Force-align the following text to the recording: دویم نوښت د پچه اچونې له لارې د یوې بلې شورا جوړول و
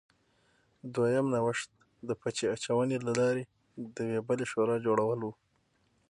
دویم 0.95 1.25
نوښت 1.33 1.69
د 2.07 2.09
پچه 2.21 2.45
اچونې 2.55 2.97
له 3.07 3.11
لارې 3.19 3.43
د 3.95 3.97
یوې 4.13 4.21
بلې 4.27 4.45
شورا 4.51 4.77
جوړول 4.85 5.19
و 5.23 5.29